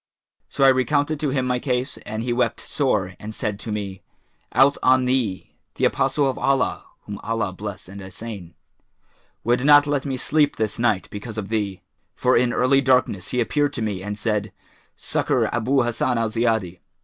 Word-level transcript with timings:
So 0.49 0.63
I 0.63 0.69
recounted 0.69 1.19
to 1.19 1.29
him 1.29 1.45
my 1.45 1.59
case 1.59 1.97
and 2.07 2.23
he 2.23 2.33
wept 2.33 2.59
sore 2.59 3.13
and 3.19 3.35
said 3.35 3.59
to 3.59 3.71
me, 3.71 4.01
'Out 4.51 4.79
on 4.81 5.05
thee! 5.05 5.53
The 5.75 5.85
Apostle 5.85 6.27
of 6.27 6.39
Allah 6.39 6.85
(whom 7.03 7.19
Allah 7.21 7.53
bless 7.53 7.87
and 7.87 8.01
assain!) 8.01 8.55
would 9.43 9.63
not 9.63 9.85
let 9.85 10.03
me 10.03 10.17
sleep 10.17 10.55
this 10.55 10.79
night, 10.79 11.07
because 11.11 11.37
of 11.37 11.49
thee; 11.49 11.83
for 12.15 12.35
in 12.35 12.51
early 12.51 12.81
darkness[FN#421] 12.81 13.29
he 13.29 13.41
appeared 13.41 13.73
to 13.73 13.83
me 13.83 14.01
and 14.01 14.17
said, 14.17 14.51
'Succour 14.95 15.53
Abu 15.53 15.83
Hassan 15.83 16.17
al 16.17 16.31
Ziyadi.' 16.31 16.79